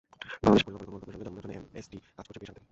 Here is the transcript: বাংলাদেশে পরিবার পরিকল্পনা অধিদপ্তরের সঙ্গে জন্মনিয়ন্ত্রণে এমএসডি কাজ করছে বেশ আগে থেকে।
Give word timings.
বাংলাদেশে 0.41 0.65
পরিবার 0.65 0.81
পরিকল্পনা 0.81 0.97
অধিদপ্তরের 0.97 1.17
সঙ্গে 1.17 1.27
জন্মনিয়ন্ত্রণে 1.27 1.55
এমএসডি 1.57 1.97
কাজ 2.15 2.25
করছে 2.27 2.39
বেশ 2.41 2.49
আগে 2.49 2.59
থেকে। 2.59 2.69